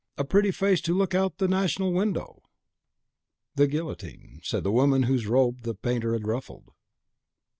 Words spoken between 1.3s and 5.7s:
of the National Window" (The Guillotine.), said the woman whose robe